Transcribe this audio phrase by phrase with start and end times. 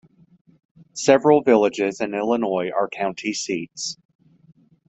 [0.95, 3.97] Several villages in Illinois are county seats.